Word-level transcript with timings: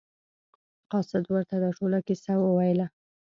قاصد 0.91 1.23
ورته 1.33 1.55
دا 1.63 1.69
ټوله 1.77 1.99
کیسه 2.07 2.33
وویله. 2.39 2.87